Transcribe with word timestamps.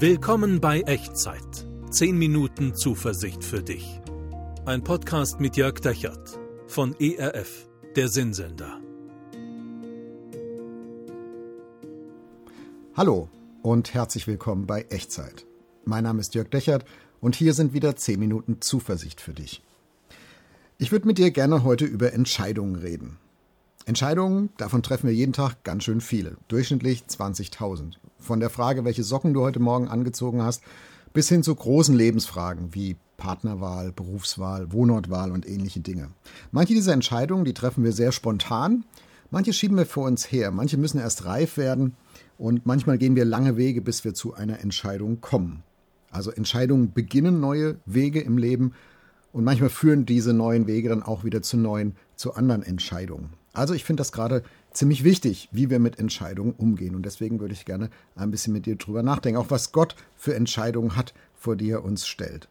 Willkommen 0.00 0.60
bei 0.60 0.82
Echtzeit. 0.82 1.66
10 1.90 2.16
Minuten 2.16 2.72
Zuversicht 2.76 3.42
für 3.42 3.64
dich. 3.64 4.00
Ein 4.64 4.84
Podcast 4.84 5.40
mit 5.40 5.56
Jörg 5.56 5.80
Dechert 5.80 6.38
von 6.68 6.94
ERF, 7.00 7.68
der 7.96 8.06
Sinnsender. 8.06 8.80
Hallo 12.94 13.28
und 13.62 13.92
herzlich 13.92 14.28
willkommen 14.28 14.68
bei 14.68 14.82
Echtzeit. 14.88 15.46
Mein 15.84 16.04
Name 16.04 16.20
ist 16.20 16.32
Jörg 16.36 16.48
Dechert 16.48 16.84
und 17.20 17.34
hier 17.34 17.52
sind 17.52 17.72
wieder 17.72 17.96
10 17.96 18.20
Minuten 18.20 18.60
Zuversicht 18.60 19.20
für 19.20 19.32
dich. 19.32 19.64
Ich 20.78 20.92
würde 20.92 21.08
mit 21.08 21.18
dir 21.18 21.32
gerne 21.32 21.64
heute 21.64 21.86
über 21.86 22.12
Entscheidungen 22.12 22.76
reden. 22.76 23.18
Entscheidungen, 23.88 24.50
davon 24.58 24.82
treffen 24.82 25.06
wir 25.06 25.14
jeden 25.14 25.32
Tag 25.32 25.64
ganz 25.64 25.84
schön 25.84 26.02
viele, 26.02 26.36
durchschnittlich 26.48 27.04
20.000. 27.08 27.94
Von 28.18 28.38
der 28.38 28.50
Frage, 28.50 28.84
welche 28.84 29.02
Socken 29.02 29.32
du 29.32 29.40
heute 29.40 29.60
Morgen 29.60 29.88
angezogen 29.88 30.42
hast, 30.42 30.62
bis 31.14 31.30
hin 31.30 31.42
zu 31.42 31.54
großen 31.54 31.94
Lebensfragen 31.94 32.74
wie 32.74 32.96
Partnerwahl, 33.16 33.92
Berufswahl, 33.92 34.70
Wohnortwahl 34.74 35.32
und 35.32 35.48
ähnliche 35.48 35.80
Dinge. 35.80 36.10
Manche 36.52 36.74
dieser 36.74 36.92
Entscheidungen, 36.92 37.46
die 37.46 37.54
treffen 37.54 37.82
wir 37.82 37.92
sehr 37.92 38.12
spontan, 38.12 38.84
manche 39.30 39.54
schieben 39.54 39.78
wir 39.78 39.86
vor 39.86 40.06
uns 40.06 40.30
her, 40.30 40.50
manche 40.50 40.76
müssen 40.76 41.00
erst 41.00 41.24
reif 41.24 41.56
werden 41.56 41.96
und 42.36 42.66
manchmal 42.66 42.98
gehen 42.98 43.16
wir 43.16 43.24
lange 43.24 43.56
Wege, 43.56 43.80
bis 43.80 44.04
wir 44.04 44.12
zu 44.12 44.34
einer 44.34 44.60
Entscheidung 44.60 45.22
kommen. 45.22 45.62
Also 46.10 46.30
Entscheidungen 46.30 46.92
beginnen 46.92 47.40
neue 47.40 47.76
Wege 47.86 48.20
im 48.20 48.36
Leben 48.36 48.74
und 49.32 49.44
manchmal 49.44 49.70
führen 49.70 50.04
diese 50.04 50.34
neuen 50.34 50.66
Wege 50.66 50.90
dann 50.90 51.02
auch 51.02 51.24
wieder 51.24 51.40
zu 51.40 51.56
neuen, 51.56 51.96
zu 52.16 52.34
anderen 52.34 52.62
Entscheidungen. 52.62 53.37
Also 53.52 53.74
ich 53.74 53.84
finde 53.84 54.00
das 54.00 54.12
gerade 54.12 54.42
ziemlich 54.72 55.04
wichtig, 55.04 55.48
wie 55.52 55.70
wir 55.70 55.78
mit 55.78 55.98
Entscheidungen 55.98 56.52
umgehen. 56.52 56.94
Und 56.94 57.04
deswegen 57.04 57.40
würde 57.40 57.54
ich 57.54 57.64
gerne 57.64 57.90
ein 58.14 58.30
bisschen 58.30 58.52
mit 58.52 58.66
dir 58.66 58.76
drüber 58.76 59.02
nachdenken, 59.02 59.40
auch 59.40 59.50
was 59.50 59.72
Gott 59.72 59.96
für 60.16 60.34
Entscheidungen 60.34 60.96
hat, 60.96 61.14
vor 61.34 61.56
die 61.56 61.70
er 61.70 61.84
uns 61.84 62.06
stellt. 62.06 62.48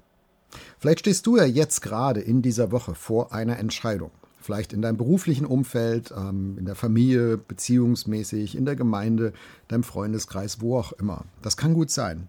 Vielleicht 0.80 1.00
stehst 1.00 1.26
du 1.28 1.38
ja 1.38 1.46
jetzt 1.46 1.82
gerade 1.82 2.22
in 2.22 2.42
dieser 2.42 2.72
Woche 2.72 2.96
vor 2.96 3.34
einer 3.34 3.58
Entscheidung. 3.60 4.12
Vielleicht 4.40 4.72
in 4.72 4.82
deinem 4.82 4.98
beruflichen 4.98 5.46
Umfeld, 5.46 6.14
ähm, 6.16 6.58
in 6.58 6.66
der 6.66 6.76
Familie, 6.76 7.38
beziehungsmäßig, 7.38 8.56
in 8.56 8.66
der 8.66 8.76
Gemeinde, 8.76 9.34
deinem 9.68 9.84
Freundeskreis, 9.84 10.62
wo 10.62 10.78
auch 10.78 10.94
immer. 10.94 11.26
Das 11.42 11.58
kann 11.58 11.74
gut 11.74 11.92
sein. 11.92 12.28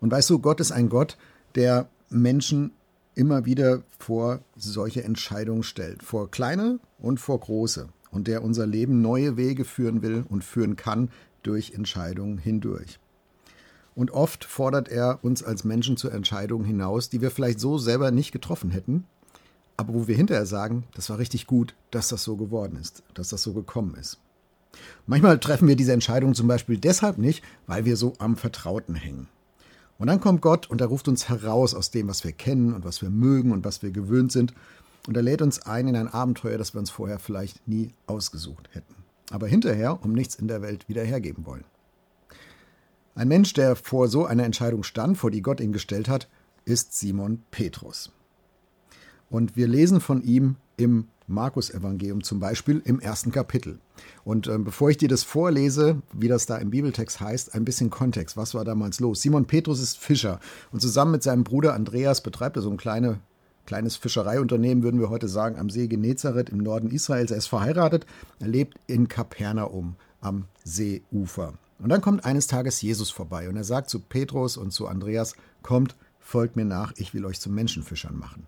Und 0.00 0.10
weißt 0.10 0.30
du, 0.30 0.38
Gott 0.38 0.60
ist 0.60 0.72
ein 0.72 0.88
Gott, 0.88 1.18
der 1.56 1.88
Menschen 2.08 2.72
immer 3.14 3.44
wieder 3.44 3.82
vor 3.98 4.40
solche 4.56 5.04
Entscheidungen 5.04 5.62
stellt, 5.62 6.02
vor 6.02 6.30
kleine 6.30 6.80
und 6.98 7.20
vor 7.20 7.40
große, 7.40 7.88
und 8.10 8.28
der 8.28 8.42
unser 8.42 8.66
Leben 8.66 9.02
neue 9.02 9.36
Wege 9.36 9.64
führen 9.64 10.02
will 10.02 10.24
und 10.28 10.44
führen 10.44 10.76
kann 10.76 11.10
durch 11.42 11.72
Entscheidungen 11.72 12.38
hindurch. 12.38 12.98
Und 13.94 14.10
oft 14.10 14.44
fordert 14.44 14.88
er 14.88 15.20
uns 15.22 15.42
als 15.42 15.64
Menschen 15.64 15.96
zu 15.96 16.08
Entscheidungen 16.08 16.64
hinaus, 16.64 17.10
die 17.10 17.20
wir 17.20 17.30
vielleicht 17.30 17.60
so 17.60 17.78
selber 17.78 18.10
nicht 18.10 18.32
getroffen 18.32 18.70
hätten, 18.70 19.04
aber 19.76 19.94
wo 19.94 20.08
wir 20.08 20.16
hinterher 20.16 20.46
sagen, 20.46 20.84
das 20.94 21.10
war 21.10 21.18
richtig 21.18 21.46
gut, 21.46 21.74
dass 21.90 22.08
das 22.08 22.24
so 22.24 22.36
geworden 22.36 22.76
ist, 22.80 23.02
dass 23.14 23.28
das 23.28 23.42
so 23.42 23.52
gekommen 23.52 23.94
ist. 23.94 24.18
Manchmal 25.06 25.38
treffen 25.38 25.68
wir 25.68 25.76
diese 25.76 25.92
Entscheidungen 25.92 26.34
zum 26.34 26.48
Beispiel 26.48 26.78
deshalb 26.78 27.18
nicht, 27.18 27.44
weil 27.66 27.84
wir 27.84 27.96
so 27.96 28.14
am 28.18 28.36
Vertrauten 28.36 28.96
hängen. 28.96 29.28
Und 29.98 30.08
dann 30.08 30.20
kommt 30.20 30.42
Gott 30.42 30.68
und 30.68 30.80
er 30.80 30.88
ruft 30.88 31.08
uns 31.08 31.28
heraus 31.28 31.74
aus 31.74 31.90
dem, 31.90 32.08
was 32.08 32.24
wir 32.24 32.32
kennen 32.32 32.74
und 32.74 32.84
was 32.84 33.00
wir 33.00 33.10
mögen 33.10 33.52
und 33.52 33.64
was 33.64 33.82
wir 33.82 33.90
gewöhnt 33.90 34.32
sind. 34.32 34.52
Und 35.06 35.16
er 35.16 35.22
lädt 35.22 35.42
uns 35.42 35.60
ein 35.62 35.88
in 35.88 35.96
ein 35.96 36.08
Abenteuer, 36.08 36.58
das 36.58 36.74
wir 36.74 36.80
uns 36.80 36.90
vorher 36.90 37.18
vielleicht 37.18 37.68
nie 37.68 37.92
ausgesucht 38.06 38.70
hätten. 38.72 38.94
Aber 39.30 39.46
hinterher 39.46 40.02
um 40.02 40.12
nichts 40.12 40.34
in 40.34 40.48
der 40.48 40.62
Welt 40.62 40.88
wieder 40.88 41.04
hergeben 41.04 41.46
wollen. 41.46 41.64
Ein 43.14 43.28
Mensch, 43.28 43.52
der 43.52 43.76
vor 43.76 44.08
so 44.08 44.26
einer 44.26 44.44
Entscheidung 44.44 44.82
stand, 44.82 45.16
vor 45.16 45.30
die 45.30 45.42
Gott 45.42 45.60
ihn 45.60 45.72
gestellt 45.72 46.08
hat, 46.08 46.28
ist 46.64 46.98
Simon 46.98 47.42
Petrus. 47.50 48.10
Und 49.30 49.56
wir 49.56 49.68
lesen 49.68 50.00
von 50.00 50.22
ihm 50.22 50.56
im 50.76 51.08
Markus-Evangelium 51.26 52.22
zum 52.22 52.40
Beispiel 52.40 52.82
im 52.84 53.00
ersten 53.00 53.32
Kapitel. 53.32 53.78
Und 54.24 54.46
äh, 54.46 54.58
bevor 54.58 54.90
ich 54.90 54.98
dir 54.98 55.08
das 55.08 55.22
vorlese, 55.22 56.02
wie 56.12 56.28
das 56.28 56.46
da 56.46 56.56
im 56.56 56.70
Bibeltext 56.70 57.20
heißt, 57.20 57.54
ein 57.54 57.64
bisschen 57.64 57.90
Kontext. 57.90 58.36
Was 58.36 58.54
war 58.54 58.64
damals 58.64 59.00
los? 59.00 59.22
Simon 59.22 59.46
Petrus 59.46 59.80
ist 59.80 59.98
Fischer 59.98 60.40
und 60.72 60.80
zusammen 60.80 61.12
mit 61.12 61.22
seinem 61.22 61.44
Bruder 61.44 61.74
Andreas 61.74 62.22
betreibt 62.22 62.56
er 62.56 62.62
so 62.62 62.70
ein 62.70 62.76
kleine, 62.76 63.20
kleines 63.66 63.96
Fischereiunternehmen, 63.96 64.84
würden 64.84 65.00
wir 65.00 65.10
heute 65.10 65.28
sagen, 65.28 65.58
am 65.58 65.70
See 65.70 65.86
Genezareth 65.86 66.50
im 66.50 66.58
Norden 66.58 66.90
Israels. 66.90 67.30
Er 67.30 67.38
ist 67.38 67.46
verheiratet, 67.46 68.06
er 68.38 68.48
lebt 68.48 68.78
in 68.86 69.08
Kapernaum 69.08 69.96
am 70.20 70.44
Seeufer. 70.64 71.54
Und 71.78 71.88
dann 71.88 72.00
kommt 72.00 72.24
eines 72.24 72.46
Tages 72.46 72.80
Jesus 72.82 73.10
vorbei 73.10 73.48
und 73.48 73.56
er 73.56 73.64
sagt 73.64 73.90
zu 73.90 74.00
Petrus 74.00 74.56
und 74.56 74.72
zu 74.72 74.86
Andreas, 74.86 75.34
kommt, 75.62 75.96
folgt 76.20 76.56
mir 76.56 76.64
nach, 76.64 76.92
ich 76.96 77.14
will 77.14 77.24
euch 77.24 77.40
zu 77.40 77.50
Menschenfischern 77.50 78.16
machen. 78.16 78.46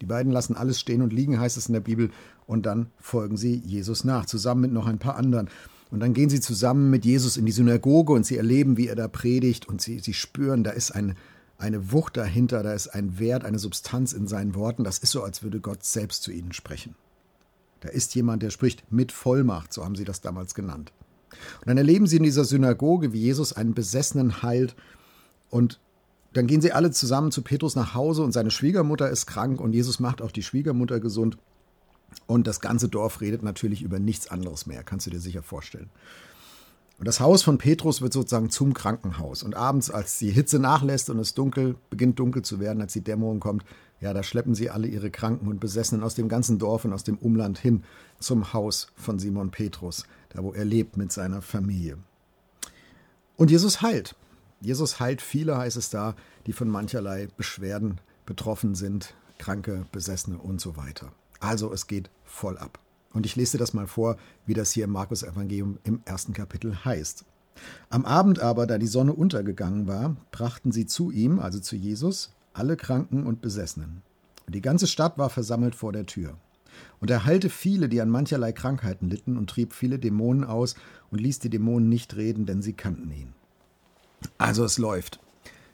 Die 0.00 0.06
beiden 0.06 0.32
lassen 0.32 0.56
alles 0.56 0.80
stehen 0.80 1.02
und 1.02 1.12
liegen, 1.12 1.38
heißt 1.38 1.56
es 1.56 1.68
in 1.68 1.72
der 1.72 1.80
Bibel, 1.80 2.10
und 2.46 2.66
dann 2.66 2.86
folgen 2.98 3.36
sie 3.36 3.56
Jesus 3.64 4.04
nach, 4.04 4.26
zusammen 4.26 4.62
mit 4.62 4.72
noch 4.72 4.86
ein 4.86 4.98
paar 4.98 5.16
anderen. 5.16 5.48
Und 5.90 6.00
dann 6.00 6.12
gehen 6.12 6.28
sie 6.28 6.40
zusammen 6.40 6.90
mit 6.90 7.04
Jesus 7.04 7.36
in 7.36 7.46
die 7.46 7.52
Synagoge 7.52 8.12
und 8.12 8.26
sie 8.26 8.36
erleben, 8.36 8.76
wie 8.76 8.88
er 8.88 8.96
da 8.96 9.08
predigt 9.08 9.68
und 9.68 9.80
sie, 9.80 10.00
sie 10.00 10.14
spüren, 10.14 10.64
da 10.64 10.70
ist 10.70 10.90
ein, 10.90 11.14
eine 11.58 11.92
Wucht 11.92 12.16
dahinter, 12.16 12.62
da 12.62 12.72
ist 12.72 12.88
ein 12.88 13.18
Wert, 13.18 13.44
eine 13.44 13.58
Substanz 13.58 14.12
in 14.12 14.26
seinen 14.26 14.54
Worten. 14.54 14.84
Das 14.84 14.98
ist 14.98 15.12
so, 15.12 15.22
als 15.22 15.42
würde 15.42 15.60
Gott 15.60 15.84
selbst 15.84 16.22
zu 16.22 16.32
ihnen 16.32 16.52
sprechen. 16.52 16.96
Da 17.80 17.90
ist 17.90 18.14
jemand, 18.14 18.42
der 18.42 18.50
spricht 18.50 18.90
mit 18.90 19.12
Vollmacht, 19.12 19.72
so 19.72 19.84
haben 19.84 19.94
sie 19.94 20.04
das 20.04 20.20
damals 20.20 20.54
genannt. 20.54 20.92
Und 21.60 21.68
dann 21.68 21.78
erleben 21.78 22.06
sie 22.06 22.16
in 22.16 22.22
dieser 22.22 22.44
Synagoge, 22.44 23.12
wie 23.12 23.20
Jesus 23.20 23.52
einen 23.52 23.74
Besessenen 23.74 24.42
heilt 24.42 24.74
und 25.50 25.80
dann 26.34 26.46
gehen 26.46 26.60
sie 26.60 26.72
alle 26.72 26.90
zusammen 26.90 27.30
zu 27.30 27.42
Petrus 27.42 27.76
nach 27.76 27.94
Hause 27.94 28.22
und 28.22 28.32
seine 28.32 28.50
Schwiegermutter 28.50 29.08
ist 29.08 29.26
krank 29.26 29.60
und 29.60 29.72
Jesus 29.72 30.00
macht 30.00 30.20
auch 30.20 30.32
die 30.32 30.42
Schwiegermutter 30.42 31.00
gesund. 31.00 31.38
Und 32.26 32.46
das 32.46 32.60
ganze 32.60 32.88
Dorf 32.88 33.20
redet 33.20 33.42
natürlich 33.42 33.82
über 33.82 33.98
nichts 33.98 34.28
anderes 34.28 34.66
mehr, 34.66 34.82
kannst 34.82 35.06
du 35.06 35.10
dir 35.10 35.20
sicher 35.20 35.42
vorstellen. 35.42 35.90
Und 36.98 37.08
das 37.08 37.20
Haus 37.20 37.42
von 37.42 37.58
Petrus 37.58 38.02
wird 38.02 38.12
sozusagen 38.12 38.50
zum 38.50 38.72
Krankenhaus. 38.72 39.42
Und 39.42 39.56
abends, 39.56 39.90
als 39.90 40.18
die 40.18 40.30
Hitze 40.30 40.58
nachlässt 40.58 41.10
und 41.10 41.18
es 41.18 41.34
dunkel, 41.34 41.74
beginnt 41.90 42.18
dunkel 42.18 42.42
zu 42.42 42.60
werden, 42.60 42.80
als 42.80 42.92
die 42.92 43.00
Dämmerung 43.00 43.40
kommt, 43.40 43.64
ja, 44.00 44.12
da 44.12 44.22
schleppen 44.22 44.54
sie 44.54 44.70
alle 44.70 44.86
ihre 44.86 45.10
Kranken 45.10 45.48
und 45.48 45.60
Besessenen 45.60 46.04
aus 46.04 46.14
dem 46.14 46.28
ganzen 46.28 46.58
Dorf 46.58 46.84
und 46.84 46.92
aus 46.92 47.04
dem 47.04 47.18
Umland 47.18 47.58
hin 47.58 47.84
zum 48.20 48.52
Haus 48.52 48.88
von 48.96 49.18
Simon 49.18 49.50
Petrus, 49.50 50.04
da 50.30 50.42
wo 50.42 50.52
er 50.52 50.64
lebt 50.64 50.96
mit 50.96 51.10
seiner 51.10 51.42
Familie. 51.42 51.98
Und 53.36 53.50
Jesus 53.50 53.82
heilt. 53.82 54.14
Jesus 54.64 54.98
heilt 54.98 55.20
viele, 55.20 55.58
heißt 55.58 55.76
es 55.76 55.90
da, 55.90 56.16
die 56.46 56.54
von 56.54 56.70
mancherlei 56.70 57.28
Beschwerden 57.36 58.00
betroffen 58.24 58.74
sind, 58.74 59.14
Kranke, 59.36 59.84
Besessene 59.92 60.38
und 60.38 60.58
so 60.58 60.78
weiter. 60.78 61.12
Also 61.38 61.70
es 61.70 61.86
geht 61.86 62.08
voll 62.24 62.56
ab. 62.56 62.78
Und 63.12 63.26
ich 63.26 63.36
lese 63.36 63.52
dir 63.52 63.58
das 63.58 63.74
mal 63.74 63.86
vor, 63.86 64.16
wie 64.46 64.54
das 64.54 64.72
hier 64.72 64.84
im 64.84 64.90
Markus 64.90 65.22
Evangelium 65.22 65.78
im 65.84 66.00
ersten 66.06 66.32
Kapitel 66.32 66.82
heißt. 66.82 67.26
Am 67.90 68.06
Abend 68.06 68.40
aber, 68.40 68.66
da 68.66 68.78
die 68.78 68.86
Sonne 68.86 69.12
untergegangen 69.12 69.86
war, 69.86 70.16
brachten 70.32 70.72
sie 70.72 70.86
zu 70.86 71.10
ihm, 71.10 71.40
also 71.40 71.60
zu 71.60 71.76
Jesus, 71.76 72.32
alle 72.54 72.78
Kranken 72.78 73.26
und 73.26 73.42
Besessenen. 73.42 74.00
Und 74.46 74.54
die 74.54 74.62
ganze 74.62 74.86
Stadt 74.86 75.18
war 75.18 75.28
versammelt 75.28 75.74
vor 75.74 75.92
der 75.92 76.06
Tür. 76.06 76.38
Und 77.00 77.10
er 77.10 77.26
heilte 77.26 77.50
viele, 77.50 77.90
die 77.90 78.00
an 78.00 78.08
mancherlei 78.08 78.52
Krankheiten 78.52 79.10
litten, 79.10 79.36
und 79.36 79.50
trieb 79.50 79.74
viele 79.74 79.98
Dämonen 79.98 80.42
aus 80.42 80.74
und 81.10 81.20
ließ 81.20 81.38
die 81.40 81.50
Dämonen 81.50 81.90
nicht 81.90 82.16
reden, 82.16 82.46
denn 82.46 82.62
sie 82.62 82.72
kannten 82.72 83.10
ihn. 83.10 83.34
Also 84.38 84.64
es 84.64 84.78
läuft. 84.78 85.20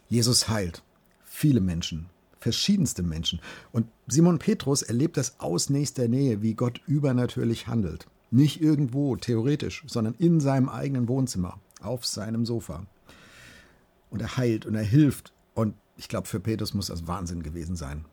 Jesus 0.08 0.48
heilt. 0.48 0.82
Viele 1.24 1.60
Menschen, 1.60 2.06
verschiedenste 2.38 3.02
Menschen. 3.02 3.40
Und 3.72 3.86
Simon 4.06 4.38
Petrus 4.38 4.82
erlebt 4.82 5.16
das 5.16 5.38
aus 5.40 5.70
nächster 5.70 6.08
Nähe, 6.08 6.42
wie 6.42 6.54
Gott 6.54 6.80
übernatürlich 6.86 7.66
handelt. 7.66 8.06
Nicht 8.30 8.60
irgendwo, 8.60 9.16
theoretisch, 9.16 9.84
sondern 9.86 10.14
in 10.18 10.40
seinem 10.40 10.68
eigenen 10.68 11.08
Wohnzimmer, 11.08 11.58
auf 11.80 12.04
seinem 12.04 12.44
Sofa. 12.44 12.86
Und 14.10 14.20
er 14.20 14.36
heilt 14.36 14.66
und 14.66 14.74
er 14.74 14.82
hilft. 14.82 15.32
Und 15.54 15.74
ich 15.96 16.08
glaube, 16.08 16.28
für 16.28 16.40
Petrus 16.40 16.74
muss 16.74 16.86
das 16.86 17.06
Wahnsinn 17.06 17.42
gewesen 17.42 17.76
sein. 17.76 18.04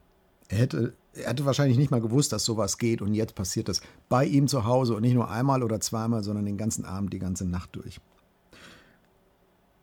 Er 0.50 0.60
hätte, 0.60 0.94
er 1.14 1.30
hätte 1.30 1.46
wahrscheinlich 1.46 1.78
nicht 1.78 1.92
mal 1.92 2.02
gewusst, 2.02 2.32
dass 2.32 2.46
sowas 2.46 2.78
geht 2.78 3.02
und 3.02 3.14
jetzt 3.14 3.36
passiert 3.36 3.68
das 3.68 3.82
bei 4.08 4.26
ihm 4.26 4.48
zu 4.48 4.66
Hause 4.66 4.96
und 4.96 5.02
nicht 5.02 5.14
nur 5.14 5.30
einmal 5.30 5.62
oder 5.62 5.80
zweimal, 5.82 6.24
sondern 6.24 6.46
den 6.46 6.58
ganzen 6.58 6.86
Abend, 6.86 7.12
die 7.14 7.20
ganze 7.20 7.46
Nacht 7.46 7.76
durch. 7.76 8.00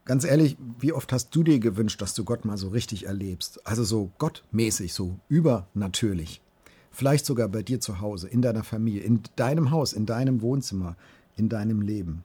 Ganz 0.04 0.24
ehrlich, 0.24 0.58
wie 0.78 0.92
oft 0.92 1.12
hast 1.12 1.34
du 1.34 1.42
dir 1.42 1.58
gewünscht, 1.58 2.02
dass 2.02 2.12
du 2.14 2.24
Gott 2.24 2.44
mal 2.44 2.58
so 2.58 2.68
richtig 2.68 3.06
erlebst? 3.06 3.66
Also 3.66 3.84
so 3.84 4.12
gottmäßig, 4.18 4.92
so 4.92 5.18
übernatürlich. 5.28 6.42
Vielleicht 6.90 7.24
sogar 7.24 7.48
bei 7.48 7.62
dir 7.62 7.80
zu 7.80 8.00
Hause, 8.00 8.28
in 8.28 8.42
deiner 8.42 8.64
Familie, 8.64 9.02
in 9.02 9.22
deinem 9.36 9.70
Haus, 9.70 9.94
in 9.94 10.04
deinem 10.04 10.42
Wohnzimmer, 10.42 10.96
in 11.36 11.48
deinem 11.48 11.80
Leben. 11.80 12.22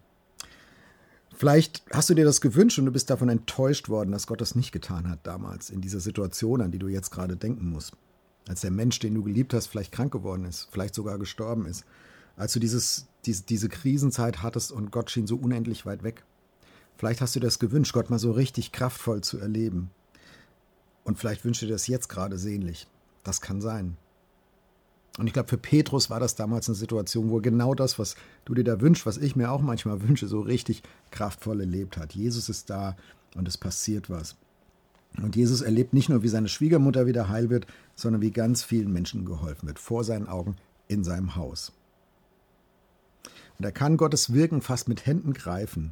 Vielleicht 1.34 1.84
hast 1.92 2.10
du 2.10 2.16
dir 2.16 2.26
das 2.26 2.42
gewünscht 2.42 2.78
und 2.80 2.86
du 2.86 2.92
bist 2.92 3.10
davon 3.10 3.30
enttäuscht 3.30 3.88
worden, 3.88 4.12
dass 4.12 4.28
Gott 4.28 4.42
das 4.42 4.56
nicht 4.56 4.74
getan 4.74 5.10
hat 5.10 5.20
damals, 5.24 5.70
in 5.70 5.80
dieser 5.80 6.02
Situation, 6.02 6.60
an 6.62 6.72
die 6.72 6.80
du 6.80 6.90
jetzt 6.90 7.12
gerade 7.12 7.38
denken 7.38 7.70
musst. 7.70 7.94
Als 8.50 8.60
der 8.60 8.72
Mensch, 8.72 9.00
den 9.00 9.16
du 9.16 9.24
geliebt 9.24 9.54
hast, 9.54 9.68
vielleicht 9.68 9.94
krank 9.94 10.12
geworden 10.12 10.44
ist, 10.44 10.68
vielleicht 10.70 10.96
sogar 10.96 11.18
gestorben 11.18 11.66
ist. 11.66 11.86
Als 12.36 12.52
du 12.52 12.60
dieses, 12.60 13.08
diese, 13.26 13.44
diese 13.44 13.70
Krisenzeit 13.70 14.44
hattest 14.44 14.74
und 14.74 14.92
Gott 14.92 15.10
schien 15.12 15.28
so 15.28 15.38
unendlich 15.38 15.86
weit 15.86 16.04
weg. 16.04 16.26
Vielleicht 17.00 17.22
hast 17.22 17.34
du 17.34 17.40
das 17.40 17.60
gewünscht, 17.60 17.94
Gott 17.94 18.10
mal 18.10 18.20
so 18.20 18.34
richtig 18.34 18.74
kraftvoll 18.74 19.22
zu 19.22 19.38
erleben. 19.40 19.90
Und 21.06 21.18
vielleicht 21.18 21.46
wünschst 21.46 21.62
du 21.62 21.68
dir 21.68 21.72
das 21.72 21.88
jetzt 21.88 22.10
gerade 22.10 22.38
sehnlich. 22.38 22.88
Das 23.24 23.40
kann 23.40 23.62
sein. 23.62 23.96
Und 25.18 25.26
ich 25.26 25.32
glaube, 25.32 25.48
für 25.48 25.58
Petrus 25.58 26.10
war 26.10 26.20
das 26.20 26.36
damals 26.36 26.68
eine 26.68 26.76
Situation, 26.76 27.30
wo 27.30 27.40
genau 27.40 27.74
das, 27.74 28.00
was 28.00 28.18
du 28.44 28.54
dir 28.54 28.66
da 28.66 28.82
wünschst, 28.82 29.06
was 29.06 29.16
ich 29.16 29.38
mir 29.38 29.50
auch 29.50 29.62
manchmal 29.62 30.02
wünsche, 30.10 30.28
so 30.28 30.42
richtig 30.42 30.84
kraftvoll 31.10 31.62
erlebt 31.62 31.96
hat. 31.96 32.16
Jesus 32.16 32.50
ist 32.50 32.70
da 32.70 32.98
und 33.34 33.48
es 33.48 33.58
passiert 33.58 34.10
was. 34.10 34.36
Und 35.16 35.38
Jesus 35.38 35.62
erlebt 35.62 35.94
nicht 35.94 36.10
nur, 36.10 36.22
wie 36.22 36.28
seine 36.28 36.50
Schwiegermutter 36.50 37.06
wieder 37.06 37.30
heil 37.30 37.50
wird, 37.50 37.66
sondern 37.96 38.22
wie 38.22 38.32
ganz 38.32 38.62
vielen 38.62 38.92
Menschen 38.92 39.24
geholfen 39.24 39.68
wird, 39.68 39.80
vor 39.80 40.04
seinen 40.04 40.28
Augen 40.28 40.58
in 40.90 41.06
seinem 41.06 41.38
Haus. 41.38 41.72
Er 43.62 43.74
kann 43.74 43.98
Gottes 43.98 44.34
Wirken 44.34 44.62
fast 44.62 44.88
mit 44.88 45.06
Händen 45.06 45.34
greifen. 45.34 45.92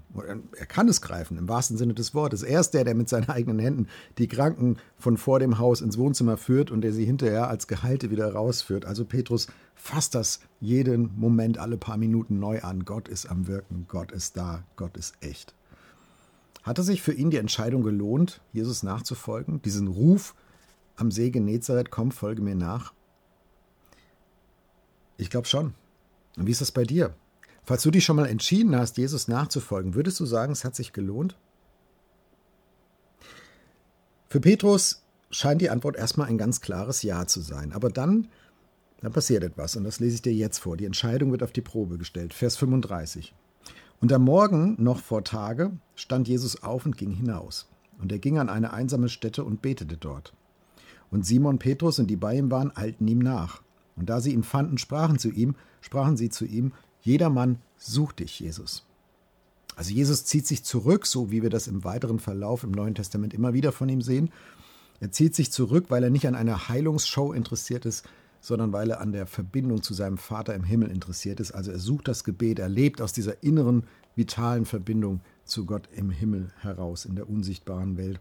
Er 0.58 0.66
kann 0.66 0.88
es 0.88 1.02
greifen, 1.02 1.38
im 1.38 1.50
wahrsten 1.50 1.75
Sinne 1.75 1.94
des 1.94 2.14
Wortes. 2.14 2.42
Er 2.42 2.62
ist 2.62 2.72
der, 2.72 2.86
der 2.86 2.96
mit 2.96 3.10
seinen 3.10 3.30
eigenen 3.30 3.60
Händen 3.60 3.88
die 4.18 4.30
Kranken 4.30 4.78
von 4.98 5.18
vor 5.18 5.40
dem 5.40 5.60
Haus 5.60 5.81
ins 5.81 5.98
Wohnzimmer 5.98 6.38
führt 6.38 6.72
und 6.72 6.80
der 6.80 6.94
sie 6.94 7.04
hinterher 7.04 7.50
als 7.50 7.68
Geheilte 7.68 8.10
wieder 8.10 8.31
rausführt. 8.31 8.86
Also 8.86 9.04
Petrus 9.04 9.48
fasst 9.75 10.16
das 10.16 10.40
jeden 10.62 11.12
Moment, 11.19 11.58
alle 11.58 11.78
paar 11.78 11.98
Minuten 11.98 12.40
neu 12.40 12.62
an. 12.62 12.86
Gott 12.86 13.10
ist 13.10 13.25
am 13.25 13.48
Wirken, 13.48 13.86
Gott 13.90 14.14
ist 14.14 14.38
da, 14.38 14.64
Gott 14.78 14.96
ist 14.96 15.16
echt. 15.19 15.54
Hatte 16.64 16.84
sich 16.84 17.02
für 17.02 17.14
ihn 17.14 17.31
die 17.31 17.38
Entscheidung 17.38 17.84
gelohnt, 17.84 18.40
Jesus 18.54 18.81
nachzufolgen? 18.81 19.62
Diesen 19.62 19.90
Ruf 19.90 20.36
am 20.96 21.12
See 21.12 21.31
Genezareth, 21.31 21.92
komm, 21.92 22.12
folge 22.12 22.42
mir 22.42 22.56
nach? 22.56 22.94
Ich 25.18 25.30
glaube 25.30 25.48
schon. 25.48 25.74
Und 26.38 26.48
wie 26.48 26.52
ist 26.52 26.62
das 26.62 26.72
bei 26.72 26.86
dir? 26.86 27.14
Falls 27.68 27.84
du 27.84 27.92
dich 27.92 28.06
schon 28.06 28.16
mal 28.16 28.28
entschieden 28.28 28.78
hast, 28.78 28.98
Jesus 28.98 29.28
nachzufolgen, 29.28 29.94
würdest 29.94 30.22
du 30.22 30.25
sagen, 30.25 30.54
es 30.54 30.64
hat 30.64 30.74
sich 30.74 30.94
gelohnt? 30.94 31.38
Für 34.30 34.40
Petrus 34.40 35.04
scheint 35.31 35.62
die 35.62 35.69
Antwort 35.69 35.98
erstmal 35.98 36.30
ein 36.30 36.38
ganz 36.38 36.62
klares 36.62 37.04
Ja 37.04 37.28
zu 37.28 37.42
sein. 37.42 37.74
Aber 37.74 37.90
dann, 37.90 38.30
dann 39.02 39.12
passiert 39.12 39.44
etwas 39.44 39.75
und 39.75 39.84
das 39.84 40.00
lese 40.00 40.16
ich 40.16 40.22
dir 40.22 40.34
jetzt 40.34 40.60
vor. 40.60 40.78
Die 40.78 40.86
Entscheidung 40.86 41.31
wird 41.31 41.44
auf 41.44 41.52
die 41.52 41.62
Probe 41.62 41.98
gestellt. 41.98 42.34
Vers 42.34 42.56
35. 42.56 43.36
Und 44.00 44.14
am 44.14 44.24
Morgen, 44.24 44.81
noch 44.81 45.02
vor 45.02 45.25
Tage, 45.25 45.72
stand 45.96 46.30
Jesus 46.30 46.64
auf 46.64 46.86
und 46.86 46.96
ging 46.96 47.12
hinaus. 47.12 47.68
Und 48.00 48.14
er 48.14 48.19
ging 48.19 48.38
an 48.38 48.48
eine 48.48 48.72
einsame 48.72 49.10
Stätte 49.10 49.44
und 49.44 49.62
betete 49.62 49.98
dort. 49.98 50.34
Und 51.12 51.25
Simon 51.25 51.60
Petrus 51.60 52.00
und 52.00 52.08
die 52.08 52.16
bei 52.16 52.38
ihm 52.38 52.50
waren, 52.50 52.72
eilten 52.78 53.10
ihm 53.10 53.19
nach. 53.19 53.62
Und 53.98 54.10
da 54.10 54.22
sie 54.22 54.31
ihn 54.31 54.44
fanden, 54.44 54.78
sprachen 54.78 55.19
zu 55.19 55.30
ihm, 55.30 55.56
sprachen 55.81 56.16
sie 56.16 56.30
zu 56.30 56.46
ihm, 56.46 56.72
Jedermann 57.07 57.59
sucht 57.77 58.19
dich, 58.19 58.42
Jesus. 58.42 58.86
Also 59.77 59.94
Jesus 59.94 60.25
zieht 60.25 60.45
sich 60.45 60.65
zurück, 60.65 61.06
so 61.06 61.31
wie 61.31 61.42
wir 61.42 61.50
das 61.50 61.68
im 61.68 61.86
weiteren 61.86 62.19
Verlauf 62.19 62.65
im 62.65 62.71
Neuen 62.71 62.95
Testament 62.95 63.33
immer 63.33 63.54
wieder 63.54 63.71
von 63.71 63.88
ihm 63.88 64.01
sehen. 64.01 64.30
Er 65.00 65.09
zieht 65.12 65.33
sich 65.33 65.50
zurück, 65.50 65.86
weil 65.88 66.04
er 66.04 66.09
nicht 66.09 66.27
an 66.27 66.36
einer 66.36 66.68
Heilungsshow 66.68 67.31
interessiert 67.31 67.86
ist, 67.86 68.04
sondern 68.42 68.74
weil 68.74 68.89
er 68.89 69.00
an 69.00 69.13
der 69.13 69.25
Verbindung 69.25 69.83
zu 69.83 69.94
seinem 69.94 70.18
Vater 70.18 70.54
im 70.54 70.65
Himmel 70.65 70.92
interessiert 70.92 71.39
ist. 71.39 71.54
Also 71.54 71.71
er 71.71 71.80
sucht 71.80 72.09
das 72.09 72.25
Gebet, 72.25 72.59
er 72.59 72.68
lebt 72.68 73.01
aus 73.01 73.13
dieser 73.13 73.42
inneren, 73.42 73.86
vitalen 74.18 74.65
Verbindung 74.65 75.21
zu 75.45 75.65
Gott 75.65 75.88
im 75.95 76.09
Himmel 76.09 76.50
heraus, 76.59 77.06
in 77.06 77.15
der 77.15 77.30
unsichtbaren 77.30 77.95
Welt. 77.95 78.19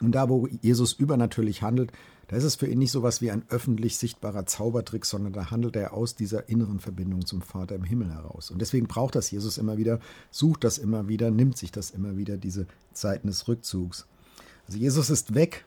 Und 0.00 0.12
da, 0.12 0.28
wo 0.28 0.46
Jesus 0.46 0.92
übernatürlich 0.92 1.62
handelt, 1.62 1.92
da 2.28 2.36
ist 2.36 2.44
es 2.44 2.54
für 2.54 2.66
ihn 2.66 2.78
nicht 2.78 2.92
so 2.92 3.02
was 3.02 3.20
wie 3.20 3.30
ein 3.30 3.42
öffentlich 3.48 3.98
sichtbarer 3.98 4.46
Zaubertrick, 4.46 5.04
sondern 5.04 5.32
da 5.32 5.50
handelt 5.50 5.76
er 5.76 5.92
aus 5.92 6.14
dieser 6.14 6.48
inneren 6.48 6.78
Verbindung 6.78 7.26
zum 7.26 7.42
Vater 7.42 7.74
im 7.74 7.84
Himmel 7.84 8.12
heraus. 8.12 8.50
Und 8.50 8.60
deswegen 8.60 8.86
braucht 8.86 9.16
das 9.16 9.30
Jesus 9.30 9.58
immer 9.58 9.76
wieder, 9.76 9.98
sucht 10.30 10.64
das 10.64 10.78
immer 10.78 11.08
wieder, 11.08 11.30
nimmt 11.30 11.58
sich 11.58 11.72
das 11.72 11.90
immer 11.90 12.16
wieder, 12.16 12.36
diese 12.36 12.66
Zeiten 12.92 13.26
des 13.26 13.48
Rückzugs. 13.48 14.06
Also 14.66 14.78
Jesus 14.78 15.10
ist 15.10 15.34
weg 15.34 15.64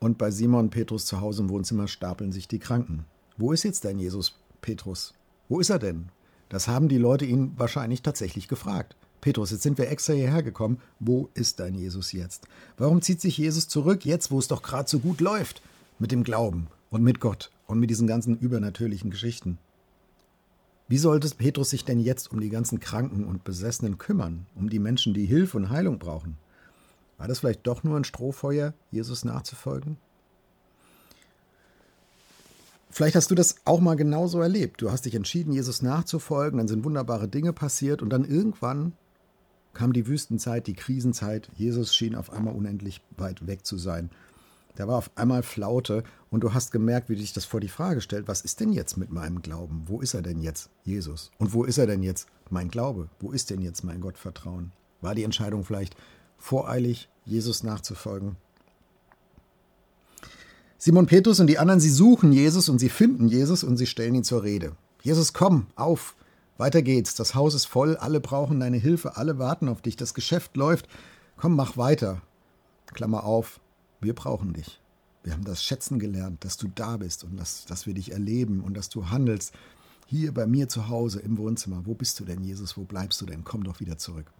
und 0.00 0.16
bei 0.18 0.30
Simon 0.30 0.70
Petrus 0.70 1.04
zu 1.06 1.20
Hause 1.20 1.42
im 1.42 1.50
Wohnzimmer 1.50 1.88
stapeln 1.88 2.32
sich 2.32 2.48
die 2.48 2.58
Kranken. 2.58 3.04
Wo 3.36 3.52
ist 3.52 3.62
jetzt 3.62 3.84
dein 3.84 3.98
Jesus, 3.98 4.38
Petrus? 4.62 5.12
Wo 5.48 5.60
ist 5.60 5.70
er 5.70 5.78
denn? 5.78 6.08
Das 6.48 6.68
haben 6.68 6.88
die 6.88 6.98
Leute 6.98 7.26
ihn 7.26 7.52
wahrscheinlich 7.56 8.02
tatsächlich 8.02 8.48
gefragt. 8.48 8.96
Petrus, 9.20 9.50
jetzt 9.50 9.62
sind 9.62 9.78
wir 9.78 9.90
extra 9.90 10.12
hierher 10.12 10.42
gekommen. 10.42 10.80
Wo 11.00 11.28
ist 11.34 11.60
dein 11.60 11.74
Jesus 11.74 12.12
jetzt? 12.12 12.46
Warum 12.76 13.02
zieht 13.02 13.20
sich 13.20 13.38
Jesus 13.38 13.68
zurück, 13.68 14.04
jetzt 14.04 14.30
wo 14.30 14.38
es 14.38 14.48
doch 14.48 14.62
gerade 14.62 14.88
so 14.88 14.98
gut 14.98 15.20
läuft? 15.20 15.62
mit 15.98 16.12
dem 16.12 16.24
Glauben 16.24 16.68
und 16.90 17.02
mit 17.02 17.20
Gott 17.20 17.50
und 17.66 17.78
mit 17.78 17.90
diesen 17.90 18.06
ganzen 18.06 18.38
übernatürlichen 18.38 19.10
Geschichten. 19.10 19.58
Wie 20.86 20.98
sollte 20.98 21.28
Petrus 21.34 21.70
sich 21.70 21.84
denn 21.84 22.00
jetzt 22.00 22.32
um 22.32 22.40
die 22.40 22.48
ganzen 22.48 22.80
Kranken 22.80 23.24
und 23.24 23.44
Besessenen 23.44 23.98
kümmern, 23.98 24.46
um 24.54 24.70
die 24.70 24.78
Menschen, 24.78 25.12
die 25.12 25.26
Hilfe 25.26 25.56
und 25.56 25.68
Heilung 25.68 25.98
brauchen? 25.98 26.38
War 27.18 27.28
das 27.28 27.40
vielleicht 27.40 27.66
doch 27.66 27.84
nur 27.84 27.96
ein 27.96 28.04
Strohfeuer, 28.04 28.72
Jesus 28.90 29.24
nachzufolgen? 29.24 29.96
Vielleicht 32.90 33.16
hast 33.16 33.30
du 33.30 33.34
das 33.34 33.56
auch 33.66 33.80
mal 33.80 33.96
genauso 33.96 34.40
erlebt. 34.40 34.80
Du 34.80 34.90
hast 34.90 35.04
dich 35.04 35.14
entschieden, 35.14 35.52
Jesus 35.52 35.82
nachzufolgen, 35.82 36.58
dann 36.58 36.68
sind 36.68 36.84
wunderbare 36.84 37.28
Dinge 37.28 37.52
passiert 37.52 38.00
und 38.00 38.10
dann 38.10 38.24
irgendwann 38.24 38.92
kam 39.78 39.92
die 39.92 40.08
Wüstenzeit, 40.08 40.66
die 40.66 40.74
Krisenzeit. 40.74 41.48
Jesus 41.54 41.94
schien 41.94 42.16
auf 42.16 42.32
einmal 42.32 42.52
unendlich 42.52 43.00
weit 43.16 43.46
weg 43.46 43.64
zu 43.64 43.78
sein. 43.78 44.10
Da 44.74 44.88
war 44.88 44.96
auf 44.96 45.08
einmal 45.14 45.44
Flaute 45.44 46.02
und 46.30 46.42
du 46.42 46.52
hast 46.52 46.72
gemerkt, 46.72 47.08
wie 47.08 47.14
dich 47.14 47.32
das 47.32 47.44
vor 47.44 47.60
die 47.60 47.68
Frage 47.68 48.00
stellt, 48.00 48.26
was 48.26 48.40
ist 48.40 48.58
denn 48.58 48.72
jetzt 48.72 48.96
mit 48.96 49.12
meinem 49.12 49.40
Glauben? 49.40 49.84
Wo 49.86 50.00
ist 50.00 50.14
er 50.14 50.22
denn 50.22 50.40
jetzt, 50.40 50.68
Jesus? 50.82 51.30
Und 51.38 51.52
wo 51.54 51.62
ist 51.62 51.78
er 51.78 51.86
denn 51.86 52.02
jetzt, 52.02 52.26
mein 52.50 52.70
Glaube? 52.70 53.08
Wo 53.20 53.30
ist 53.30 53.50
denn 53.50 53.62
jetzt 53.62 53.84
mein 53.84 54.00
Gottvertrauen? 54.00 54.72
War 55.00 55.14
die 55.14 55.22
Entscheidung 55.22 55.64
vielleicht 55.64 55.94
voreilig, 56.38 57.08
Jesus 57.24 57.62
nachzufolgen? 57.62 58.34
Simon 60.76 61.06
Petrus 61.06 61.38
und 61.38 61.46
die 61.46 61.58
anderen, 61.58 61.78
sie 61.78 61.90
suchen 61.90 62.32
Jesus 62.32 62.68
und 62.68 62.80
sie 62.80 62.88
finden 62.88 63.28
Jesus 63.28 63.62
und 63.62 63.76
sie 63.76 63.86
stellen 63.86 64.16
ihn 64.16 64.24
zur 64.24 64.42
Rede. 64.42 64.72
Jesus, 65.02 65.34
komm, 65.34 65.68
auf, 65.76 66.16
weiter 66.58 66.82
geht's. 66.82 67.14
Das 67.14 67.34
Haus 67.34 67.54
ist 67.54 67.64
voll, 67.64 67.96
alle 67.96 68.20
brauchen 68.20 68.60
deine 68.60 68.76
Hilfe, 68.76 69.16
alle 69.16 69.38
warten 69.38 69.68
auf 69.68 69.80
dich, 69.80 69.96
das 69.96 70.12
Geschäft 70.12 70.56
läuft. 70.56 70.88
Komm, 71.36 71.56
mach 71.56 71.76
weiter. 71.76 72.20
Klammer 72.86 73.24
auf, 73.24 73.60
wir 74.00 74.14
brauchen 74.14 74.52
dich. 74.52 74.80
Wir 75.22 75.32
haben 75.32 75.44
das 75.44 75.62
schätzen 75.62 75.98
gelernt, 75.98 76.44
dass 76.44 76.56
du 76.56 76.68
da 76.74 76.96
bist 76.96 77.24
und 77.24 77.36
dass, 77.36 77.64
dass 77.64 77.86
wir 77.86 77.94
dich 77.94 78.12
erleben 78.12 78.60
und 78.60 78.76
dass 78.76 78.88
du 78.88 79.10
handelst. 79.10 79.52
Hier 80.06 80.32
bei 80.32 80.46
mir 80.46 80.68
zu 80.68 80.88
Hause 80.88 81.20
im 81.20 81.36
Wohnzimmer. 81.36 81.82
Wo 81.84 81.94
bist 81.94 82.18
du 82.18 82.24
denn, 82.24 82.42
Jesus? 82.42 82.76
Wo 82.76 82.84
bleibst 82.84 83.20
du 83.20 83.26
denn? 83.26 83.44
Komm 83.44 83.62
doch 83.64 83.80
wieder 83.80 83.98
zurück. 83.98 84.32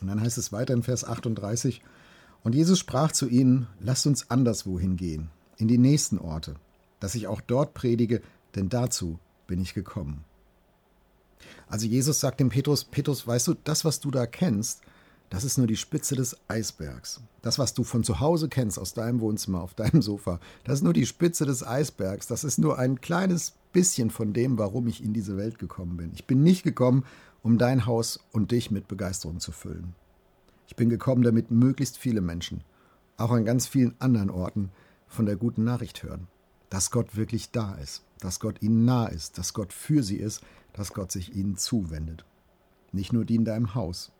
Und 0.00 0.08
dann 0.08 0.20
heißt 0.20 0.38
es 0.38 0.52
weiter 0.52 0.74
in 0.74 0.82
Vers 0.82 1.04
38. 1.04 1.80
Und 2.42 2.54
Jesus 2.54 2.78
sprach 2.78 3.12
zu 3.12 3.28
ihnen: 3.28 3.68
Lasst 3.78 4.06
uns 4.06 4.30
anderswohin 4.30 4.96
gehen, 4.96 5.30
in 5.58 5.68
die 5.68 5.78
nächsten 5.78 6.18
Orte, 6.18 6.56
dass 6.98 7.14
ich 7.14 7.28
auch 7.28 7.40
dort 7.40 7.74
predige, 7.74 8.20
denn 8.56 8.68
dazu 8.68 9.18
bin 9.46 9.60
ich 9.60 9.74
gekommen. 9.74 10.24
Also 11.68 11.86
Jesus 11.86 12.20
sagt 12.20 12.40
dem 12.40 12.48
Petrus: 12.48 12.84
Petrus, 12.84 13.26
weißt 13.26 13.48
du, 13.48 13.54
das, 13.64 13.84
was 13.84 14.00
du 14.00 14.10
da 14.10 14.26
kennst, 14.26 14.82
das 15.30 15.44
ist 15.44 15.58
nur 15.58 15.68
die 15.68 15.76
Spitze 15.76 16.16
des 16.16 16.36
Eisbergs. 16.48 17.20
Das, 17.40 17.58
was 17.58 17.72
du 17.72 17.84
von 17.84 18.02
zu 18.02 18.18
Hause 18.18 18.48
kennst, 18.48 18.78
aus 18.78 18.94
deinem 18.94 19.20
Wohnzimmer, 19.20 19.62
auf 19.62 19.74
deinem 19.74 20.02
Sofa, 20.02 20.40
das 20.64 20.80
ist 20.80 20.82
nur 20.82 20.92
die 20.92 21.06
Spitze 21.06 21.46
des 21.46 21.64
Eisbergs. 21.64 22.26
Das 22.26 22.42
ist 22.42 22.58
nur 22.58 22.78
ein 22.78 23.00
kleines 23.00 23.54
bisschen 23.72 24.10
von 24.10 24.32
dem, 24.32 24.58
warum 24.58 24.88
ich 24.88 25.02
in 25.02 25.12
diese 25.12 25.36
Welt 25.36 25.58
gekommen 25.58 25.96
bin. 25.96 26.10
Ich 26.14 26.26
bin 26.26 26.42
nicht 26.42 26.64
gekommen, 26.64 27.04
um 27.42 27.58
dein 27.58 27.86
Haus 27.86 28.18
und 28.32 28.50
dich 28.50 28.72
mit 28.72 28.88
Begeisterung 28.88 29.38
zu 29.38 29.52
füllen. 29.52 29.94
Ich 30.66 30.76
bin 30.76 30.88
gekommen, 30.90 31.22
damit 31.22 31.50
möglichst 31.50 31.96
viele 31.96 32.20
Menschen, 32.20 32.62
auch 33.16 33.30
an 33.30 33.44
ganz 33.44 33.66
vielen 33.66 33.94
anderen 34.00 34.30
Orten, 34.30 34.70
von 35.06 35.26
der 35.26 35.36
guten 35.36 35.64
Nachricht 35.64 36.02
hören. 36.02 36.26
Dass 36.70 36.90
Gott 36.90 37.16
wirklich 37.16 37.50
da 37.50 37.74
ist, 37.74 38.02
dass 38.20 38.40
Gott 38.40 38.62
ihnen 38.62 38.84
nah 38.84 39.06
ist, 39.06 39.38
dass 39.38 39.54
Gott 39.54 39.72
für 39.72 40.02
sie 40.02 40.16
ist, 40.16 40.42
dass 40.72 40.92
Gott 40.92 41.12
sich 41.12 41.34
ihnen 41.34 41.56
zuwendet. 41.56 42.24
Nicht 42.92 43.12
nur 43.12 43.24
die 43.24 43.36
in 43.36 43.44
deinem 43.44 43.74
Haus, 43.74 44.12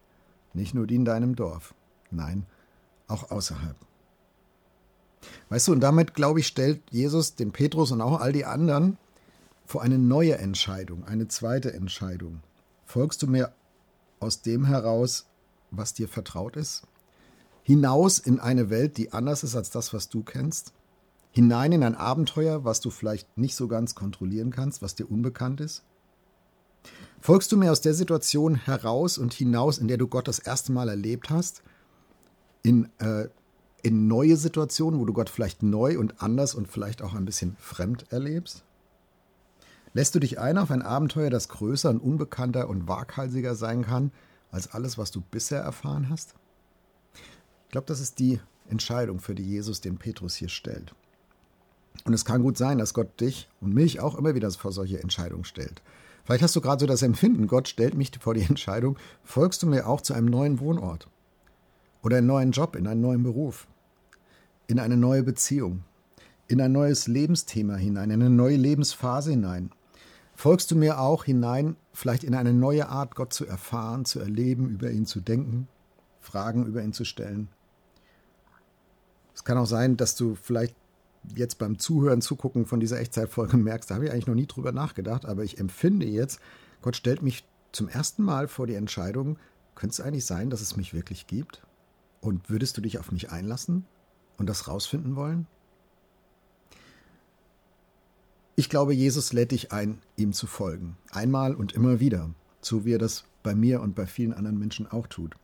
nicht 0.52 0.74
nur 0.74 0.86
die 0.86 0.96
in 0.96 1.04
deinem 1.04 1.36
Dorf, 1.36 1.74
nein, 2.10 2.46
auch 3.08 3.30
außerhalb. 3.30 3.76
Weißt 5.48 5.68
du, 5.68 5.72
und 5.72 5.80
damit, 5.80 6.14
glaube 6.14 6.40
ich, 6.40 6.46
stellt 6.46 6.82
Jesus 6.90 7.34
den 7.34 7.52
Petrus 7.52 7.92
und 7.92 8.00
auch 8.00 8.20
all 8.20 8.32
die 8.32 8.44
anderen 8.44 8.96
vor 9.66 9.82
eine 9.82 9.98
neue 9.98 10.38
Entscheidung, 10.38 11.04
eine 11.04 11.28
zweite 11.28 11.72
Entscheidung. 11.72 12.42
Folgst 12.84 13.22
du 13.22 13.26
mir 13.26 13.52
aus 14.18 14.42
dem 14.42 14.64
heraus, 14.64 15.26
was 15.70 15.94
dir 15.94 16.08
vertraut 16.08 16.56
ist? 16.56 16.82
Hinaus 17.62 18.18
in 18.18 18.40
eine 18.40 18.70
Welt, 18.70 18.96
die 18.96 19.12
anders 19.12 19.44
ist 19.44 19.54
als 19.54 19.70
das, 19.70 19.92
was 19.92 20.08
du 20.08 20.22
kennst? 20.22 20.72
Hinein 21.30 21.70
in 21.72 21.84
ein 21.84 21.94
Abenteuer, 21.94 22.64
was 22.64 22.80
du 22.80 22.90
vielleicht 22.90 23.38
nicht 23.38 23.54
so 23.54 23.68
ganz 23.68 23.94
kontrollieren 23.94 24.50
kannst, 24.50 24.82
was 24.82 24.96
dir 24.96 25.08
unbekannt 25.08 25.60
ist? 25.60 25.84
Folgst 27.20 27.52
du 27.52 27.56
mir 27.56 27.70
aus 27.70 27.80
der 27.80 27.94
Situation 27.94 28.54
heraus 28.54 29.18
und 29.18 29.34
hinaus, 29.34 29.78
in 29.78 29.88
der 29.88 29.98
du 29.98 30.08
Gott 30.08 30.26
das 30.26 30.38
erste 30.38 30.72
Mal 30.72 30.88
erlebt 30.88 31.28
hast, 31.28 31.62
in, 32.62 32.88
äh, 32.98 33.28
in 33.82 34.06
neue 34.06 34.36
Situationen, 34.36 34.98
wo 35.00 35.04
du 35.04 35.12
Gott 35.12 35.28
vielleicht 35.28 35.62
neu 35.62 35.98
und 35.98 36.22
anders 36.22 36.54
und 36.54 36.68
vielleicht 36.68 37.02
auch 37.02 37.14
ein 37.14 37.24
bisschen 37.24 37.56
fremd 37.58 38.06
erlebst? 38.10 38.64
Lässt 39.92 40.14
du 40.14 40.20
dich 40.20 40.38
ein 40.38 40.56
auf 40.56 40.70
ein 40.70 40.82
Abenteuer, 40.82 41.30
das 41.30 41.48
größer 41.48 41.90
und 41.90 42.00
unbekannter 42.00 42.68
und 42.68 42.86
waghalsiger 42.86 43.54
sein 43.54 43.82
kann 43.84 44.12
als 44.50 44.72
alles, 44.72 44.98
was 44.98 45.10
du 45.10 45.20
bisher 45.20 45.60
erfahren 45.60 46.08
hast? 46.08 46.34
Ich 47.66 47.72
glaube, 47.72 47.86
das 47.86 48.00
ist 48.00 48.18
die 48.18 48.40
Entscheidung, 48.68 49.20
für 49.20 49.34
die 49.34 49.44
Jesus 49.44 49.80
den 49.80 49.98
Petrus 49.98 50.36
hier 50.36 50.48
stellt. 50.48 50.94
Und 52.04 52.14
es 52.14 52.24
kann 52.24 52.42
gut 52.42 52.56
sein, 52.56 52.78
dass 52.78 52.94
Gott 52.94 53.20
dich 53.20 53.48
und 53.60 53.74
mich 53.74 54.00
auch 54.00 54.16
immer 54.16 54.34
wieder 54.34 54.50
vor 54.52 54.72
solche 54.72 55.02
Entscheidungen 55.02 55.44
stellt. 55.44 55.82
Vielleicht 56.24 56.42
hast 56.42 56.56
du 56.56 56.60
gerade 56.60 56.80
so 56.80 56.86
das 56.86 57.02
Empfinden, 57.02 57.46
Gott 57.46 57.68
stellt 57.68 57.94
mich 57.94 58.10
vor 58.20 58.34
die 58.34 58.42
Entscheidung, 58.42 58.98
folgst 59.24 59.62
du 59.62 59.66
mir 59.66 59.86
auch 59.86 60.00
zu 60.00 60.14
einem 60.14 60.26
neuen 60.26 60.60
Wohnort 60.60 61.08
oder 62.02 62.18
einen 62.18 62.26
neuen 62.26 62.52
Job, 62.52 62.76
in 62.76 62.86
einen 62.86 63.00
neuen 63.00 63.22
Beruf, 63.22 63.66
in 64.66 64.78
eine 64.78 64.96
neue 64.96 65.22
Beziehung, 65.22 65.84
in 66.48 66.60
ein 66.60 66.72
neues 66.72 67.06
Lebensthema 67.06 67.76
hinein, 67.76 68.10
in 68.10 68.22
eine 68.22 68.30
neue 68.30 68.56
Lebensphase 68.56 69.30
hinein. 69.30 69.70
Folgst 70.34 70.70
du 70.70 70.76
mir 70.76 71.00
auch 71.00 71.24
hinein, 71.24 71.76
vielleicht 71.92 72.24
in 72.24 72.34
eine 72.34 72.54
neue 72.54 72.88
Art, 72.88 73.14
Gott 73.14 73.32
zu 73.32 73.46
erfahren, 73.46 74.04
zu 74.04 74.20
erleben, 74.20 74.70
über 74.70 74.90
ihn 74.90 75.04
zu 75.04 75.20
denken, 75.20 75.68
Fragen 76.20 76.66
über 76.66 76.82
ihn 76.82 76.92
zu 76.92 77.04
stellen? 77.04 77.48
Es 79.34 79.44
kann 79.44 79.58
auch 79.58 79.66
sein, 79.66 79.96
dass 79.96 80.16
du 80.16 80.34
vielleicht 80.34 80.74
jetzt 81.34 81.58
beim 81.58 81.78
Zuhören, 81.78 82.22
Zugucken 82.22 82.66
von 82.66 82.80
dieser 82.80 82.98
Echtzeitfolge 82.98 83.56
merkst, 83.58 83.90
da 83.90 83.96
habe 83.96 84.06
ich 84.06 84.12
eigentlich 84.12 84.26
noch 84.26 84.34
nie 84.34 84.46
drüber 84.46 84.72
nachgedacht, 84.72 85.26
aber 85.26 85.44
ich 85.44 85.58
empfinde 85.58 86.06
jetzt, 86.06 86.40
Gott 86.82 86.96
stellt 86.96 87.22
mich 87.22 87.44
zum 87.72 87.88
ersten 87.88 88.22
Mal 88.22 88.48
vor 88.48 88.66
die 88.66 88.74
Entscheidung, 88.74 89.38
könnte 89.74 89.94
es 89.94 90.00
eigentlich 90.00 90.26
sein, 90.26 90.50
dass 90.50 90.60
es 90.60 90.76
mich 90.76 90.92
wirklich 90.92 91.26
gibt? 91.26 91.62
Und 92.20 92.50
würdest 92.50 92.76
du 92.76 92.80
dich 92.82 92.98
auf 92.98 93.12
mich 93.12 93.30
einlassen 93.30 93.86
und 94.36 94.46
das 94.46 94.68
rausfinden 94.68 95.16
wollen? 95.16 95.46
Ich 98.56 98.68
glaube, 98.68 98.92
Jesus 98.92 99.32
lädt 99.32 99.52
dich 99.52 99.72
ein, 99.72 100.02
ihm 100.16 100.34
zu 100.34 100.46
folgen. 100.46 100.98
Einmal 101.12 101.54
und 101.54 101.72
immer 101.72 101.98
wieder. 101.98 102.28
So 102.60 102.84
wie 102.84 102.92
er 102.92 102.98
das 102.98 103.24
bei 103.42 103.54
mir 103.54 103.80
und 103.80 103.94
bei 103.94 104.06
vielen 104.06 104.34
anderen 104.34 104.58
Menschen 104.58 104.86
auch 104.86 105.06
tut. 105.06 105.34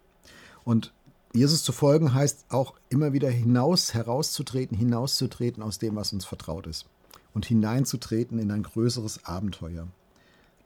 Und 0.64 0.92
Jesus 1.32 1.62
zu 1.62 1.72
folgen 1.72 2.14
heißt 2.14 2.46
auch 2.48 2.74
immer 2.88 3.12
wieder 3.12 3.28
hinaus, 3.28 3.94
herauszutreten, 3.94 4.76
hinauszutreten 4.76 5.62
aus 5.62 5.78
dem, 5.78 5.96
was 5.96 6.12
uns 6.12 6.24
vertraut 6.24 6.66
ist 6.66 6.86
und 7.34 7.44
hineinzutreten 7.44 8.38
in 8.38 8.50
ein 8.50 8.62
größeres 8.62 9.26
Abenteuer. 9.26 9.88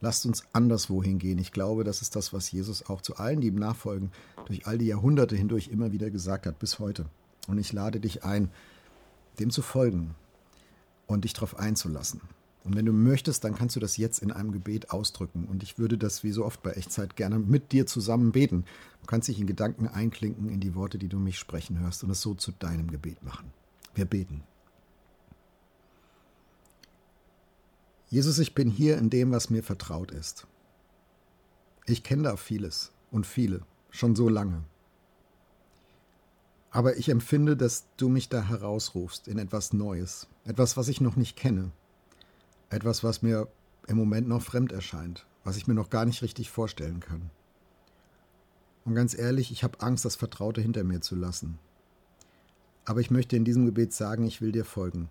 Lasst 0.01 0.25
uns 0.25 0.45
anderswo 0.53 1.03
hingehen. 1.03 1.39
Ich 1.39 1.53
glaube, 1.53 1.85
das 1.85 2.01
ist 2.01 2.17
das, 2.17 2.33
was 2.33 2.51
Jesus 2.53 2.87
auch 2.89 3.03
zu 3.03 3.17
allen, 3.17 3.41
die 3.41 3.49
ihm 3.49 3.57
nachfolgen, 3.57 4.13
durch 4.47 4.67
all 4.67 4.79
die 4.79 4.87
Jahrhunderte 4.87 5.37
hindurch 5.37 5.69
immer 5.69 5.93
wieder 5.93 6.11
gesagt 6.11 6.47
hat, 6.47 6.59
bis 6.59 6.79
heute. 6.79 7.07
Und 7.49 7.59
ich 7.59 7.73
lade 7.73 8.01
dich 8.01 8.25
ein, 8.25 8.51
dem 9.39 9.51
zu 9.51 9.63
folgen 9.63 10.15
und 11.07 11.25
dich 11.25 11.33
darauf 11.33 11.59
einzulassen. 11.59 12.21
Und 12.63 12.77
wenn 12.77 12.85
du 12.85 12.93
möchtest, 12.93 13.45
dann 13.45 13.55
kannst 13.55 13.77
du 13.77 13.81
das 13.81 13.97
jetzt 13.97 14.19
in 14.19 14.31
einem 14.31 14.53
Gebet 14.53 14.91
ausdrücken. 14.91 15.47
Und 15.47 15.63
ich 15.63 15.79
würde 15.79 15.97
das 15.97 16.23
wie 16.23 16.33
so 16.33 16.45
oft 16.45 16.63
bei 16.63 16.73
Echtzeit 16.73 17.17
gerne 17.17 17.39
mit 17.39 17.73
dir 17.73 17.87
zusammen 17.87 18.33
beten. 18.33 18.65
Du 19.01 19.07
kannst 19.07 19.29
dich 19.29 19.41
in 19.41 19.47
Gedanken 19.47 19.89
einklinken 19.89 20.51
in 20.51 20.61
die 20.61 20.75
Worte, 20.75 20.99
die 20.99 21.09
du 21.09 21.19
mich 21.19 21.39
sprechen 21.39 21.79
hörst 21.81 22.05
und 22.05 22.11
es 22.11 22.21
so 22.21 22.35
zu 22.35 22.53
deinem 22.53 22.91
Gebet 22.91 23.23
machen. 23.23 23.51
Wir 23.95 24.05
beten. 24.05 24.43
Jesus, 28.11 28.39
ich 28.39 28.55
bin 28.55 28.69
hier 28.69 28.99
in 28.99 29.09
dem, 29.09 29.31
was 29.31 29.51
mir 29.51 29.63
vertraut 29.63 30.11
ist. 30.11 30.47
Ich 31.87 32.03
kenne 32.03 32.25
da 32.25 32.37
vieles 32.37 32.93
und 33.11 33.27
viele, 33.27 33.63
schon 33.91 34.15
so 34.17 34.29
lange. 34.29 34.65
Aber 36.73 36.97
ich 36.97 37.09
empfinde, 37.09 37.57
dass 37.57 37.85
du 37.97 38.09
mich 38.09 38.29
da 38.29 38.43
herausrufst 38.43 39.29
in 39.29 39.39
etwas 39.39 39.73
Neues, 39.73 40.29
etwas, 40.45 40.77
was 40.77 40.89
ich 40.89 41.01
noch 41.01 41.17
nicht 41.17 41.37
kenne, 41.37 41.73
etwas, 42.71 43.05
was 43.05 43.23
mir 43.23 43.49
im 43.87 43.97
Moment 43.97 44.29
noch 44.29 44.43
fremd 44.43 44.73
erscheint, 44.73 45.27
was 45.45 45.57
ich 45.57 45.67
mir 45.67 45.75
noch 45.75 45.91
gar 45.91 46.05
nicht 46.05 46.23
richtig 46.23 46.51
vorstellen 46.51 47.01
kann. 47.01 47.31
Und 48.85 48.95
ganz 48.95 49.17
ehrlich, 49.17 49.51
ich 49.51 49.63
habe 49.63 49.81
Angst, 49.81 50.05
das 50.05 50.17
Vertraute 50.17 50.61
hinter 50.61 50.85
mir 50.85 51.01
zu 51.01 51.15
lassen. 51.15 51.59
Aber 52.85 53.01
ich 53.01 53.11
möchte 53.11 53.37
in 53.37 53.45
diesem 53.45 53.67
Gebet 53.67 53.93
sagen, 53.93 54.25
ich 54.25 54.41
will 54.41 54.53
dir 54.53 54.65
folgen. 54.65 55.09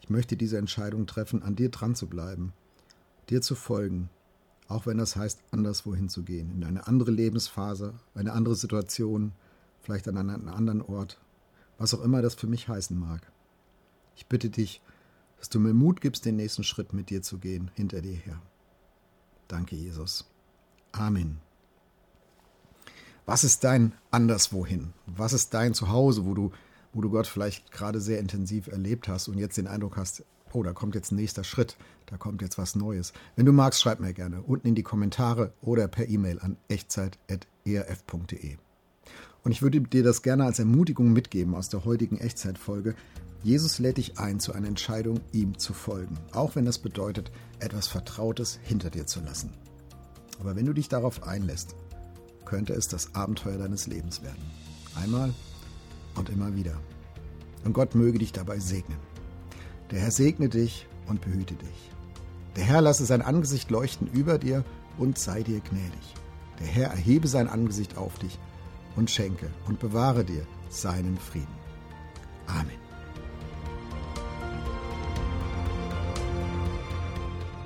Ich 0.00 0.08
möchte 0.08 0.36
diese 0.36 0.56
Entscheidung 0.56 1.06
treffen, 1.06 1.42
an 1.42 1.56
dir 1.56 1.68
dran 1.68 1.94
zu 1.94 2.06
bleiben, 2.06 2.52
dir 3.28 3.42
zu 3.42 3.54
folgen, 3.54 4.08
auch 4.68 4.86
wenn 4.86 4.98
das 4.98 5.16
heißt, 5.16 5.42
anderswohin 5.50 6.08
zu 6.08 6.22
gehen, 6.22 6.50
in 6.52 6.64
eine 6.64 6.86
andere 6.86 7.10
Lebensphase, 7.10 7.94
eine 8.14 8.32
andere 8.32 8.54
Situation, 8.54 9.32
vielleicht 9.82 10.08
an 10.08 10.16
einen 10.16 10.48
anderen 10.48 10.80
Ort, 10.80 11.20
was 11.76 11.92
auch 11.92 12.02
immer 12.02 12.22
das 12.22 12.34
für 12.34 12.46
mich 12.46 12.68
heißen 12.68 12.98
mag. 12.98 13.20
Ich 14.16 14.26
bitte 14.26 14.48
dich, 14.48 14.80
dass 15.40 15.48
du 15.48 15.58
mir 15.58 15.74
Mut 15.74 16.00
gibst, 16.00 16.24
den 16.26 16.36
nächsten 16.36 16.62
Schritt 16.62 16.92
mit 16.92 17.10
dir 17.10 17.22
zu 17.22 17.38
gehen, 17.38 17.70
hinter 17.74 18.02
dir 18.02 18.14
her. 18.14 18.40
Danke, 19.48 19.74
Jesus. 19.74 20.30
Amen. 20.92 21.40
Was 23.26 23.42
ist 23.42 23.64
dein 23.64 23.94
Anderswohin? 24.10 24.92
Was 25.06 25.32
ist 25.32 25.54
dein 25.54 25.72
Zuhause, 25.74 26.26
wo 26.26 26.34
du, 26.34 26.52
wo 26.92 27.00
du 27.00 27.10
Gott 27.10 27.26
vielleicht 27.26 27.72
gerade 27.72 28.00
sehr 28.00 28.18
intensiv 28.18 28.68
erlebt 28.68 29.08
hast 29.08 29.28
und 29.28 29.38
jetzt 29.38 29.56
den 29.56 29.66
Eindruck 29.66 29.96
hast, 29.96 30.24
oh, 30.52 30.62
da 30.62 30.72
kommt 30.72 30.94
jetzt 30.94 31.10
ein 31.10 31.16
nächster 31.16 31.44
Schritt, 31.44 31.76
da 32.06 32.18
kommt 32.18 32.42
jetzt 32.42 32.58
was 32.58 32.76
Neues. 32.76 33.14
Wenn 33.36 33.46
du 33.46 33.52
magst, 33.52 33.80
schreib 33.80 34.00
mir 34.00 34.12
gerne 34.12 34.42
unten 34.42 34.68
in 34.68 34.74
die 34.74 34.82
Kommentare 34.82 35.54
oder 35.62 35.88
per 35.88 36.08
E-Mail 36.08 36.38
an 36.40 36.58
echtzeit.erf.de. 36.68 38.56
Und 39.42 39.52
ich 39.52 39.62
würde 39.62 39.80
dir 39.80 40.02
das 40.02 40.22
gerne 40.22 40.44
als 40.44 40.58
Ermutigung 40.58 41.12
mitgeben 41.12 41.54
aus 41.54 41.70
der 41.70 41.84
heutigen 41.84 42.18
Echtzeitfolge. 42.18 42.94
Jesus 43.42 43.78
lädt 43.78 43.96
dich 43.96 44.18
ein 44.18 44.38
zu 44.38 44.52
einer 44.52 44.68
Entscheidung, 44.68 45.20
ihm 45.32 45.58
zu 45.58 45.72
folgen, 45.72 46.18
auch 46.32 46.56
wenn 46.56 46.66
das 46.66 46.78
bedeutet, 46.78 47.30
etwas 47.58 47.88
Vertrautes 47.88 48.58
hinter 48.62 48.90
dir 48.90 49.06
zu 49.06 49.20
lassen. 49.20 49.50
Aber 50.40 50.56
wenn 50.56 50.66
du 50.66 50.72
dich 50.72 50.88
darauf 50.88 51.22
einlässt, 51.26 51.74
könnte 52.44 52.74
es 52.74 52.88
das 52.88 53.14
Abenteuer 53.14 53.58
deines 53.58 53.86
Lebens 53.86 54.22
werden. 54.22 54.42
Einmal 54.94 55.32
und 56.16 56.28
immer 56.28 56.54
wieder. 56.54 56.78
Und 57.64 57.72
Gott 57.72 57.94
möge 57.94 58.18
dich 58.18 58.32
dabei 58.32 58.58
segnen. 58.58 58.98
Der 59.90 60.00
Herr 60.00 60.10
segne 60.10 60.48
dich 60.48 60.86
und 61.06 61.20
behüte 61.20 61.54
dich. 61.54 61.90
Der 62.56 62.64
Herr 62.64 62.80
lasse 62.80 63.04
sein 63.04 63.22
Angesicht 63.22 63.70
leuchten 63.70 64.06
über 64.08 64.38
dir 64.38 64.64
und 64.98 65.18
sei 65.18 65.42
dir 65.42 65.60
gnädig. 65.60 66.14
Der 66.58 66.66
Herr 66.66 66.90
erhebe 66.90 67.28
sein 67.28 67.48
Angesicht 67.48 67.96
auf 67.96 68.18
dich 68.18 68.38
und 68.96 69.10
schenke 69.10 69.50
und 69.66 69.78
bewahre 69.78 70.24
dir 70.24 70.46
seinen 70.68 71.16
Frieden. 71.16 71.46
Amen. 72.46 72.89